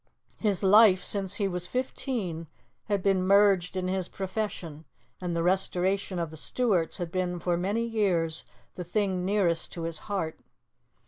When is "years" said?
7.85-8.43